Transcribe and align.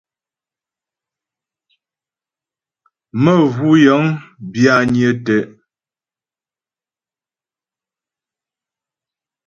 Məvʉ́ 3.23 3.73
yə̂ŋ 3.83 4.05
bwányə́ 4.51 5.11
tə́'. 5.25 5.45